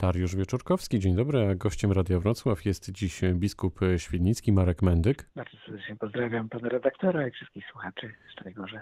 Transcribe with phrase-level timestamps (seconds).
[0.00, 1.48] Dariusz Wieczorkowski, dzień dobry.
[1.48, 5.30] A gościem Radia Wrocław jest dziś biskup świdnicki Marek Mendyk.
[5.36, 8.80] Bardzo serdecznie pozdrawiam pana redaktora i wszystkich słuchaczy Szczegorze.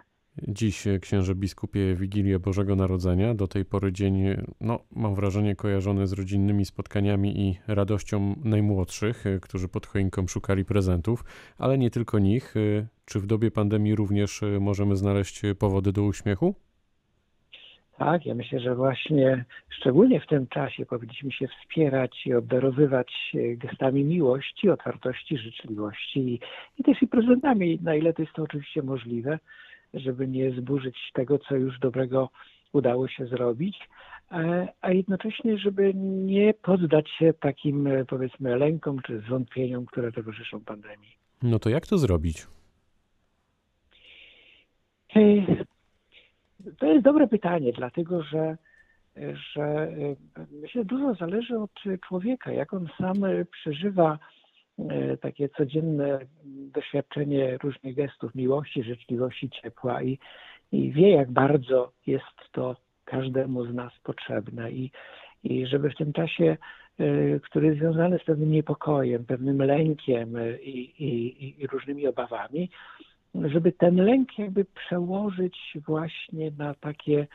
[0.48, 3.34] Dziś księże biskupie Wigilię Bożego Narodzenia.
[3.34, 4.24] Do tej pory dzień,
[4.60, 11.24] no mam wrażenie, kojarzony z rodzinnymi spotkaniami i radością najmłodszych, którzy pod choinką szukali prezentów,
[11.58, 12.54] ale nie tylko nich.
[13.04, 16.54] Czy w dobie pandemii również możemy znaleźć powody do uśmiechu?
[17.98, 24.04] Tak, ja myślę, że właśnie szczególnie w tym czasie powinniśmy się wspierać i obdarowywać gestami
[24.04, 26.40] miłości, otwartości, życzliwości
[26.78, 29.38] i też i prezentami, na ile to jest to oczywiście możliwe,
[29.94, 32.30] żeby nie zburzyć tego, co już dobrego
[32.72, 33.78] udało się zrobić,
[34.80, 41.16] a jednocześnie, żeby nie poddać się takim, powiedzmy, lękom czy zwątpieniom, które towarzyszą pandemii.
[41.42, 42.46] No to jak to zrobić?
[46.78, 48.56] To jest dobre pytanie, dlatego że,
[49.54, 49.92] że
[50.52, 51.70] myślę, dużo zależy od
[52.08, 53.16] człowieka, jak on sam
[53.50, 54.18] przeżywa
[55.20, 56.18] takie codzienne
[56.74, 60.18] doświadczenie różnych gestów miłości, życzliwości, ciepła i,
[60.72, 64.72] i wie, jak bardzo jest to każdemu z nas potrzebne.
[64.72, 64.90] I,
[65.44, 66.56] i żeby w tym czasie,
[67.42, 72.70] który jest związany z pewnym niepokojem, pewnym lękiem i, i, i różnymi obawami,
[73.34, 77.26] żeby ten lęk jakby przełożyć właśnie na takie,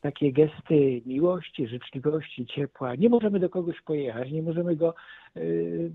[0.00, 2.94] takie gesty miłości, życzliwości, ciepła.
[2.94, 4.94] Nie możemy do kogoś pojechać, nie możemy go
[5.36, 5.90] y,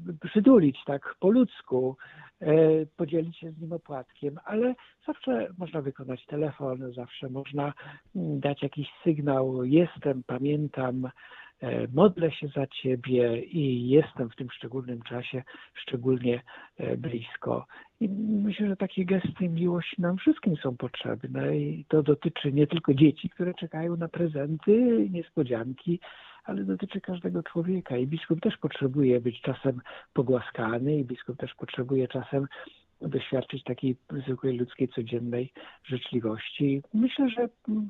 [0.85, 1.97] tak po ludzku,
[2.41, 4.75] y, podzielić się z nim opłatkiem, ale
[5.07, 7.73] zawsze można wykonać telefon, zawsze można
[8.15, 11.09] mm, dać jakiś sygnał, jestem, pamiętam,
[11.94, 16.42] modlę się za Ciebie i jestem w tym szczególnym czasie szczególnie
[16.78, 17.66] e, blisko.
[18.00, 18.09] I
[18.44, 23.30] myślę, że takie gesty miłości nam wszystkim są potrzebne i to dotyczy nie tylko dzieci,
[23.30, 26.00] które czekają na prezenty, niespodzianki,
[26.44, 29.81] ale dotyczy każdego człowieka i biskup też potrzebuje być czasem
[30.14, 32.47] pogłaskany i biskup też potrzebuje czasem
[33.02, 35.52] doświadczyć takiej zwykłej ludzkiej, codziennej
[35.84, 36.81] życzliwości.
[36.94, 37.90] Myślę, że mm,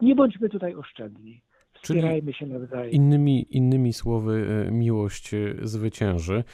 [0.00, 1.40] nie bądźmy tutaj oszczędni.
[1.82, 2.90] Wspierajmy się nawzajem.
[2.90, 6.44] Innymi, innymi słowy, e, miłość e, zwycięży.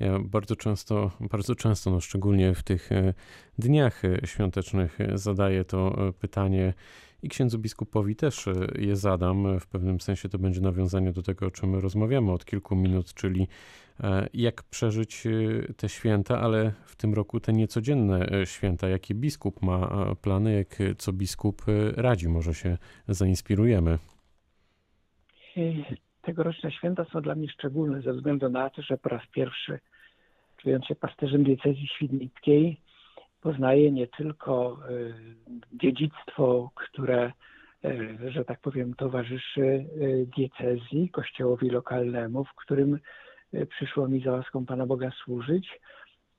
[0.00, 3.14] Ja bardzo często, bardzo często, no szczególnie w tych e,
[3.58, 6.74] dniach świątecznych, zadaję to pytanie
[7.22, 8.48] i księdzu biskupowi też
[8.78, 9.60] je zadam.
[9.60, 13.48] W pewnym sensie to będzie nawiązanie do tego, o czym rozmawiamy od kilku minut, czyli
[14.34, 15.24] jak przeżyć
[15.76, 18.88] te święta, ale w tym roku te niecodzienne święta.
[18.88, 21.62] Jakie biskup ma plany, jak co biskup
[21.96, 22.28] radzi?
[22.28, 23.98] Może się zainspirujemy.
[26.22, 29.78] Tegoroczne święta są dla mnie szczególne ze względu na to, że po raz pierwszy,
[30.56, 32.80] czując się pasterzem diecezji świdnickiej,
[33.40, 35.14] poznaję nie tylko y,
[35.72, 37.32] dziedzictwo, które,
[37.84, 42.98] y, że tak powiem, towarzyszy y, diecezji, kościołowi lokalnemu, w którym
[43.68, 45.80] przyszło mi za łaską Pana Boga służyć,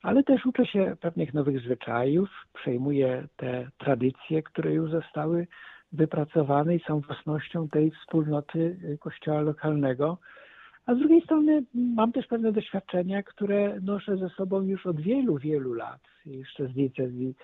[0.01, 5.47] ale też uczę się pewnych nowych zwyczajów, przejmuję te tradycje, które już zostały
[5.91, 10.17] wypracowane i są własnością tej wspólnoty y, kościoła lokalnego.
[10.85, 15.37] A z drugiej strony mam też pewne doświadczenia, które noszę ze sobą już od wielu,
[15.37, 17.35] wielu lat, jeszcze z diecezji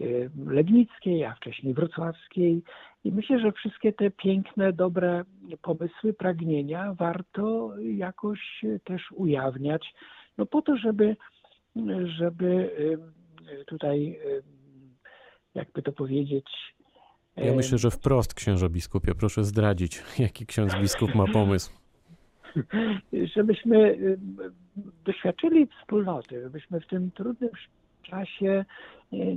[0.00, 2.62] y, legnickiej, a wcześniej wrocławskiej.
[3.04, 5.24] I myślę, że wszystkie te piękne, dobre
[5.62, 9.94] pomysły, pragnienia warto jakoś też ujawniać,
[10.38, 11.16] no po to, żeby,
[12.04, 12.46] żeby
[13.60, 14.18] y, tutaj,
[15.54, 16.46] jakby to powiedzieć,
[17.36, 21.72] ja myślę, że wprost, księża biskupie, proszę zdradzić, jaki ksiądz biskup ma pomysł.
[23.34, 23.98] Żebyśmy
[25.04, 27.50] doświadczyli wspólnoty, żebyśmy w tym trudnym
[28.02, 28.64] czasie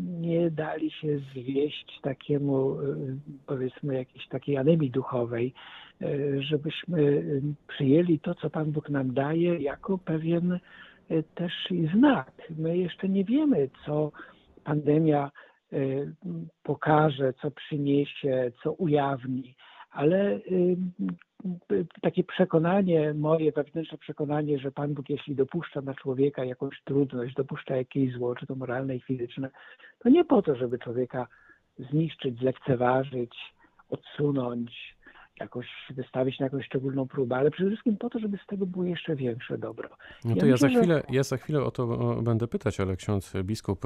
[0.02, 2.78] nie dali się zwieść takiemu,
[3.46, 5.54] powiedzmy, jakiejś takiej anemii duchowej,
[6.40, 7.24] żebyśmy
[7.68, 10.60] przyjęli to, co Pan Bóg nam daje, jako pewien
[11.36, 11.54] też
[11.96, 12.32] znak.
[12.58, 14.12] My jeszcze nie wiemy, co
[14.64, 15.32] pandemia
[16.64, 19.56] pokaże, co przyniesie, co ujawni,
[19.92, 20.78] ale y,
[21.72, 27.36] y, takie przekonanie, moje wewnętrzne przekonanie, że Pan Bóg, jeśli dopuszcza na człowieka jakąś trudność,
[27.36, 29.50] dopuszcza jakieś zło, czy to moralne i fizyczne,
[30.00, 31.28] to nie po to, żeby człowieka
[31.80, 33.36] zniszczyć, zlekceważyć,
[33.90, 34.95] odsunąć,
[35.40, 38.86] jakoś wystawić na jakąś szczególną próbę, ale przede wszystkim po to, żeby z tego było
[38.86, 39.90] jeszcze większe dobro.
[40.26, 41.16] No to ja, ja myślę, za, chwilę, że...
[41.16, 41.88] ja za chwilę o to
[42.22, 43.86] będę pytać, ale ksiądz biskup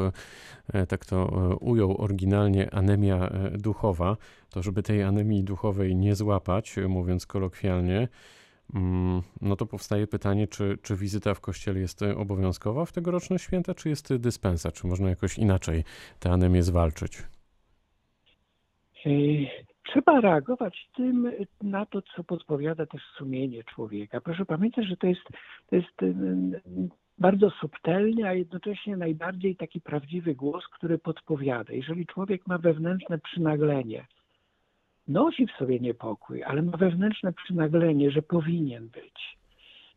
[0.74, 4.18] e, tak to e, ujął oryginalnie anemia e, duchowa,
[4.50, 8.08] to żeby tej anemii duchowej nie złapać, mówiąc kolokwialnie,
[8.74, 13.74] mm, no to powstaje pytanie, czy, czy wizyta w kościele jest obowiązkowa w tegoroczne święta,
[13.74, 14.72] czy jest dyspensa?
[14.72, 15.84] Czy można jakoś inaczej
[16.20, 17.24] tę anemię zwalczyć?
[19.92, 21.32] Trzeba reagować tym
[21.62, 24.22] na to, co podpowiada też sumienie człowieka.
[24.22, 25.22] Proszę pamiętać, że to jest,
[25.70, 26.02] to jest
[27.18, 31.74] bardzo subtelny, a jednocześnie najbardziej taki prawdziwy głos, który podpowiada.
[31.74, 34.06] Jeżeli człowiek ma wewnętrzne przynaglenie,
[35.08, 39.38] nosi w sobie niepokój, ale ma wewnętrzne przynaglenie, że powinien być,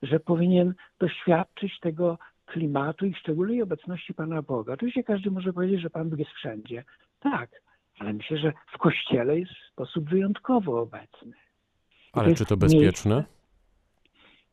[0.03, 4.73] że powinien doświadczyć tego klimatu i szczególnej obecności Pana Boga.
[4.73, 6.85] Oczywiście każdy może powiedzieć, że Pan Bóg jest wszędzie.
[7.21, 7.51] Tak,
[8.03, 11.33] ale myślę, że w Kościele jest w sposób wyjątkowo obecny.
[12.13, 13.25] ale czy to bezpieczne?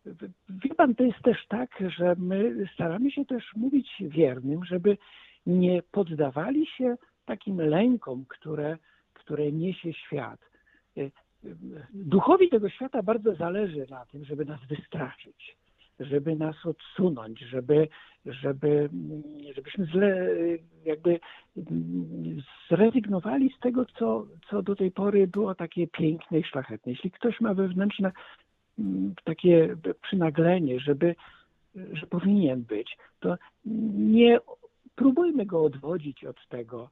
[0.05, 4.97] Miejsce, Wie pan, to jest też tak, że my staramy się też mówić wiernym, żeby
[5.45, 8.77] nie poddawali się takim lękom, które,
[9.13, 10.39] które niesie świat.
[11.93, 15.57] Duchowi tego świata bardzo zależy na tym, żeby nas wystraszyć,
[15.99, 17.87] żeby nas odsunąć, żeby,
[18.25, 18.89] żeby,
[19.55, 20.27] żebyśmy zle,
[20.85, 21.19] jakby
[22.69, 26.91] zrezygnowali z tego, co, co do tej pory było takie piękne i szlachetne.
[26.91, 28.11] Jeśli ktoś ma wewnętrzne
[29.23, 31.15] takie przynaglenie, żeby,
[31.75, 33.37] że powinien być, to
[33.95, 34.39] nie
[34.95, 36.89] próbujmy go odwodzić od tego,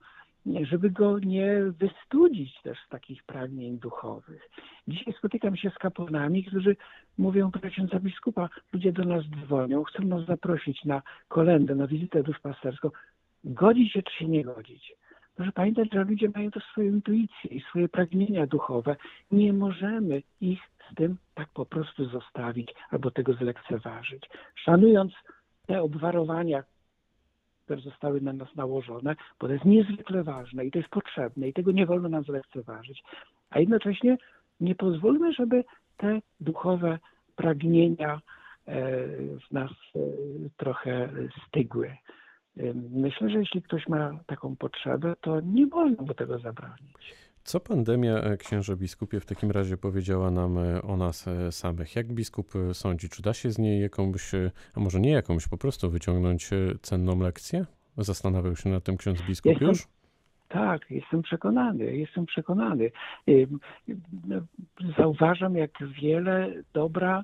[0.62, 4.50] żeby go nie wystudzić też z takich pragnień duchowych.
[4.88, 6.76] Dzisiaj spotykam się z kapłanami, którzy
[7.18, 12.90] mówią, proszę biskupa, ludzie do nas dzwonią, chcą nas zaprosić na kolendę, na wizytę duszpasterską.
[13.44, 14.94] Godzić się czy się nie godzić?
[15.36, 18.96] Proszę pamiętać, że ludzie mają też swoją intuicję i swoje pragnienia duchowe.
[19.32, 20.60] Nie możemy ich
[20.92, 24.30] z tym tak po prostu zostawić albo tego zlekceważyć.
[24.56, 25.14] Szanując
[25.68, 26.64] te obwarowania,
[27.68, 31.54] które zostały na nas nałożone, bo to jest niezwykle ważne i to jest potrzebne i
[31.54, 33.04] tego nie wolno nam zlekceważyć.
[33.50, 34.18] A jednocześnie
[34.60, 35.64] nie pozwólmy, żeby
[35.98, 37.00] te duchowe
[37.36, 38.82] pragnienia e,
[39.18, 40.00] w nas e,
[40.58, 41.10] trochę
[41.48, 41.98] stygły.
[42.92, 47.27] Myślę, że jeśli ktoś ma taką potrzebę, to nie wolno mu tego zabronić.
[47.48, 51.96] Co pandemia, e, księże biskupie, w takim razie powiedziała nam e, o nas e, samych?
[51.96, 54.32] Jak biskup sądzi, czy da się z niej jakąś,
[54.76, 56.50] a może nie jakąś, po prostu wyciągnąć
[56.82, 57.66] cenną lekcję?
[57.98, 59.88] Zastanawiał się nad tym ksiądz biskup jestem, już?
[60.48, 62.92] Tak, jestem przekonany, jestem przekonany.
[64.98, 65.72] Zauważam, jak
[66.02, 67.24] wiele dobra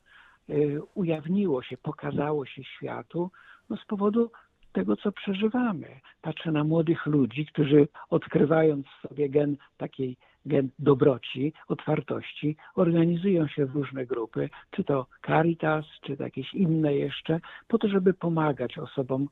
[0.95, 3.31] ujawniło się, pokazało się światu
[3.69, 4.31] no z powodu
[4.73, 5.87] tego, co przeżywamy.
[6.21, 13.75] Patrzę na młodych ludzi, którzy odkrywając sobie gen takiej gen dobroci, otwartości, organizują się w
[13.75, 19.27] różne grupy, czy to Caritas, czy to jakieś inne jeszcze, po to, żeby pomagać osobom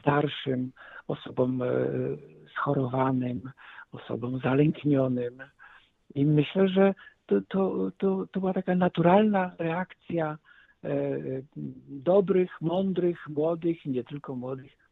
[0.00, 0.72] starszym,
[1.08, 1.66] osobom e,
[2.56, 3.50] schorowanym,
[3.92, 5.42] osobom zalęknionym.
[6.14, 6.94] I myślę, że
[7.26, 10.38] to, to, to, to była taka naturalna reakcja
[10.84, 10.88] e,
[11.88, 14.83] dobrych, mądrych, młodych, nie tylko młodych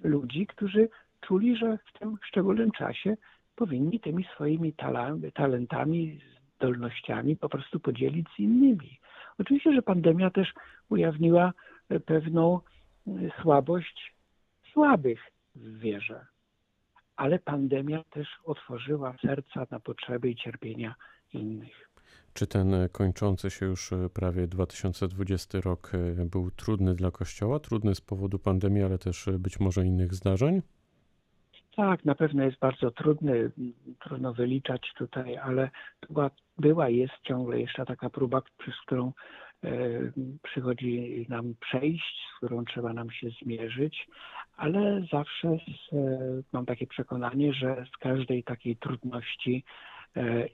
[0.00, 0.88] ludzi, którzy
[1.20, 3.16] czuli, że w tym szczególnym czasie
[3.56, 4.72] powinni tymi swoimi
[5.34, 6.20] talentami,
[6.56, 8.98] zdolnościami po prostu podzielić z innymi.
[9.38, 10.52] Oczywiście, że pandemia też
[10.88, 11.52] ujawniła
[12.06, 12.60] pewną
[13.42, 14.14] słabość
[14.72, 15.20] słabych
[15.54, 16.26] w wierze,
[17.16, 20.94] ale pandemia też otworzyła serca na potrzeby i cierpienia
[21.32, 21.87] innych.
[22.38, 27.60] Czy ten e, kończący się już e, prawie 2020 rok e, był trudny dla Kościoła?
[27.60, 30.62] Trudny z powodu pandemii, ale też być może innych zdarzeń?
[31.76, 33.50] Tak, na pewno jest bardzo trudny,
[34.00, 35.70] trudno wyliczać tutaj, ale
[36.08, 39.12] była, była jest ciągle jeszcze taka próba, przez którą
[40.42, 44.08] przychodzi nam przejść, z którą trzeba nam się zmierzyć,
[44.56, 45.94] ale zawsze z,
[46.52, 49.64] mam takie przekonanie, że z każdej takiej trudności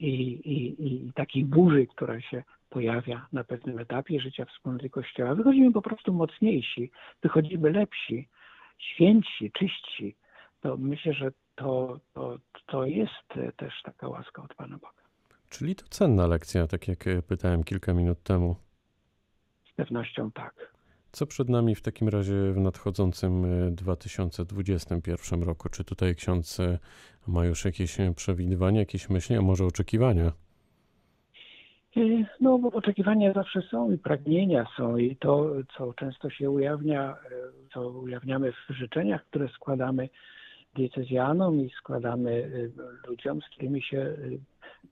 [0.00, 0.12] i,
[0.44, 5.34] i, i takiej burzy, która się pojawia na pewnym etapie życia wspólnoty Kościoła.
[5.34, 6.90] Wychodzimy po prostu mocniejsi,
[7.22, 8.28] wychodzimy lepsi,
[8.78, 10.16] święci, czyści.
[10.60, 15.02] To myślę, że to, to, to jest też taka łaska od Pana Boga.
[15.50, 18.56] Czyli to cenna lekcja, tak jak pytałem kilka minut temu.
[19.72, 20.73] Z pewnością tak.
[21.14, 25.68] Co przed nami w takim razie w nadchodzącym 2021 e, roku?
[25.68, 26.78] Czy tutaj ksiądz e,
[27.26, 30.32] ma już jakieś e, przewidywania, jakieś myśli, a może oczekiwania?
[32.40, 37.16] No, bo oczekiwania zawsze są i pragnienia są i to, co często się ujawnia,
[37.72, 40.08] co ujawniamy w życzeniach, które składamy
[40.74, 42.50] diecezjanom i składamy
[43.08, 44.16] ludziom, z którymi się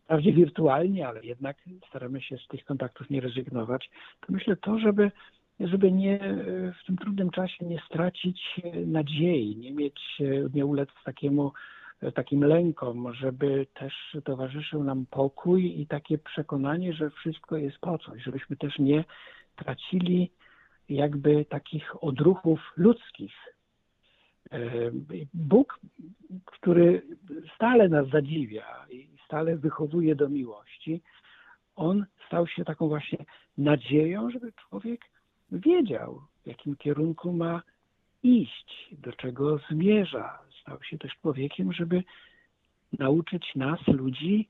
[0.05, 1.57] wprawdzie wirtualnie, ale jednak
[1.88, 5.11] staramy się z tych kontaktów nie rezygnować, to myślę to, żeby
[5.64, 6.19] żeby nie,
[6.83, 10.00] w tym trudnym czasie nie stracić nadziei, nie mieć,
[10.54, 11.52] nie ulec takiemu,
[12.14, 18.23] takim lękom, żeby też towarzyszył nam pokój i takie przekonanie, że wszystko jest po coś,
[18.23, 19.04] żebyśmy też nie
[19.57, 20.31] tracili
[20.88, 23.35] jakby takich odruchów ludzkich.
[25.35, 25.81] Bóg,
[26.45, 27.02] który
[27.54, 31.02] stale nas zadziwia i stale wychowuje do miłości,
[31.76, 33.25] on stał się taką właśnie
[33.59, 35.00] nadzieją, żeby człowiek
[35.52, 37.62] wiedział, w jakim kierunku ma
[38.23, 40.38] iść, do czego zmierza.
[40.61, 42.02] Stał się też człowiekiem, żeby
[42.99, 44.49] nauczyć nas, ludzi,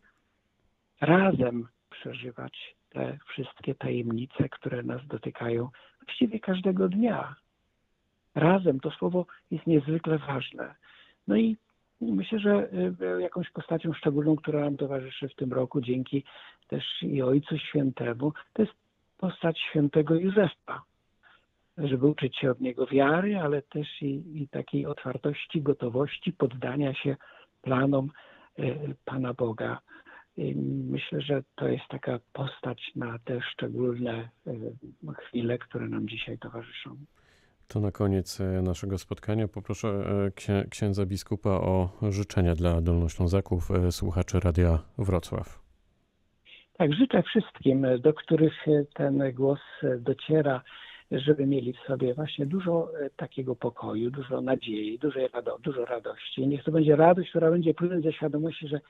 [1.01, 5.69] razem przeżywać te wszystkie tajemnice, które nas dotykają
[6.05, 7.35] właściwie każdego dnia.
[8.35, 10.75] Razem to słowo jest niezwykle ważne.
[11.29, 11.57] No i
[12.01, 12.69] myślę, że
[13.19, 16.25] y, jakąś postacią szczególną, która nam towarzyszy w tym roku, dzięki
[16.69, 18.75] też i Ojcu Świętemu, to jest
[19.19, 20.83] postać świętego Józefa.
[21.79, 27.17] Żeby uczyć się od niego wiary, ale też i, i takiej otwartości, gotowości, poddania się
[27.63, 28.11] planom
[28.59, 29.79] y, Pana Boga.
[30.37, 30.55] I
[30.91, 34.53] myślę, że to jest taka postać na te szczególne y,
[35.19, 36.97] chwile, które nam dzisiaj towarzyszą.
[37.73, 39.89] To na koniec e, naszego spotkania poproszę
[40.49, 45.63] e, księdza biskupa o życzenia dla Dolnoślązaków, e, słuchaczy Radia Wrocław.
[46.79, 48.53] Tak, życzę wszystkim, do których
[48.95, 49.61] ten głos
[49.99, 50.63] dociera,
[51.21, 56.47] żeby mieli w sobie właśnie dużo takiego pokoju, dużo nadziei, dużo, rado, dużo radości.
[56.49, 58.81] Niech to będzie radość, która będzie płynąć ze świadomości, że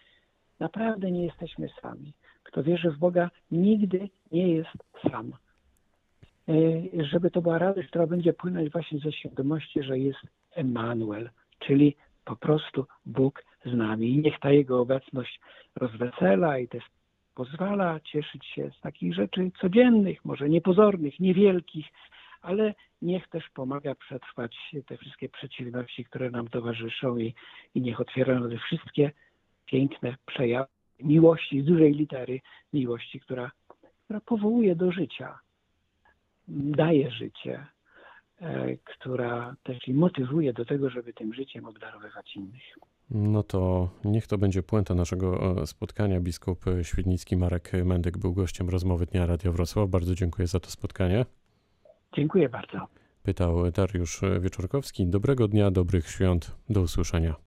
[0.61, 2.13] naprawdę nie jesteśmy sami.
[2.43, 4.71] Kto wierzy w Boga, nigdy nie jest
[5.11, 5.33] sam.
[6.49, 6.55] E,
[7.05, 10.21] żeby to była radość, która będzie płynąć właśnie ze świadomości, że jest
[10.55, 14.11] Emanuel, czyli po prostu Bóg z nami.
[14.11, 15.41] I niech ta Jego obecność
[15.77, 16.85] rozwesela i też
[17.35, 21.87] pozwala cieszyć się z takich rzeczy codziennych, może niepozornych, niewielkich,
[22.43, 27.35] ale niech też pomaga przetrwać te wszystkie przeciwności, które nam towarzyszą i,
[27.75, 29.11] i niech otwierają te wszystkie
[29.67, 30.69] piękne przejawy
[31.03, 32.41] miłości z dużej litery,
[32.73, 33.51] miłości, która,
[34.05, 35.39] która powołuje do życia,
[36.49, 37.67] daje życie,
[38.41, 42.63] e, która też i motywuje do tego, żeby tym życiem obdarowywać innych.
[43.15, 46.21] No to niech to będzie puenta naszego e, spotkania.
[46.21, 49.91] Biskup Świdnicki Marek Mendyk był gościem rozmowy Dnia Radio Wrocław.
[49.91, 51.27] Bardzo dziękuję za to spotkanie.
[52.17, 52.89] Dziękuję bardzo.
[53.23, 55.07] Pytał Dariusz Wieczorkowski.
[55.07, 56.57] Dobrego dnia, dobrych świąt.
[56.71, 57.35] Do usłyszenia.